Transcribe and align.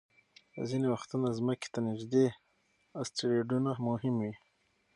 ځینې 0.69 0.87
وختونه 0.93 1.27
ځمکې 1.37 1.67
ته 1.73 1.79
نږدې 1.89 2.25
اسټروېډونه 3.01 3.71
مهم 3.87 4.15
وي. 4.23 4.33